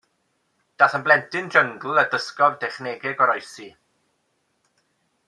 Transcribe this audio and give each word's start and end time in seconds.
Daeth 0.83 0.95
yn 0.99 1.03
blentyn 1.07 1.51
jyngl 1.55 2.01
a 2.03 2.05
dysgodd 2.13 2.57
dechnegau 2.63 3.15
goroesi. 3.21 3.69